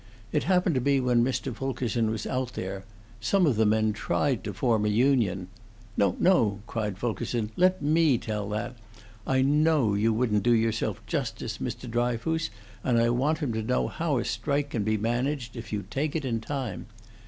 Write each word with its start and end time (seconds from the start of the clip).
It 0.31 0.45
happened 0.45 0.73
to 0.73 0.81
be 0.81 0.99
when 0.99 1.23
Mr. 1.23 1.53
Fulkerson 1.55 2.09
was 2.09 2.25
out 2.25 2.53
there. 2.53 2.85
Some 3.19 3.45
of 3.45 3.55
the 3.55 3.67
men 3.67 3.93
tried 3.93 4.43
to 4.45 4.51
form 4.51 4.83
a 4.83 4.89
union" 4.89 5.47
"No, 5.95 6.15
no!" 6.19 6.61
cried 6.65 6.97
Fulkerson. 6.97 7.51
"Let 7.55 7.83
me 7.83 8.17
tell 8.17 8.49
that! 8.49 8.75
I 9.27 9.43
know 9.43 9.93
you 9.93 10.11
wouldn't 10.11 10.41
do 10.41 10.53
yourself 10.53 11.05
justice, 11.05 11.59
Mr. 11.59 11.87
Dryfoos, 11.87 12.49
and 12.83 12.97
I 12.99 13.11
want 13.11 13.43
'em 13.43 13.53
to 13.53 13.61
know 13.61 13.89
how 13.89 14.17
a 14.17 14.25
strike 14.25 14.71
can 14.71 14.83
be 14.83 14.97
managed, 14.97 15.55
if 15.55 15.71
you 15.71 15.85
take 15.87 16.15
it 16.15 16.25
in 16.25 16.39
time. 16.41 16.87